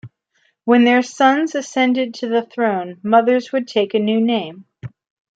[0.65, 4.65] When their sons ascended to the throne, mothers would take a new name.